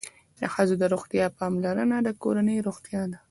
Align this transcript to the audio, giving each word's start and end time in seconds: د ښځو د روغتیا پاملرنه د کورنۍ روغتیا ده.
د 0.39 0.41
ښځو 0.53 0.75
د 0.81 0.83
روغتیا 0.93 1.25
پاملرنه 1.37 1.97
د 2.03 2.09
کورنۍ 2.21 2.57
روغتیا 2.67 3.01
ده. 3.11 3.17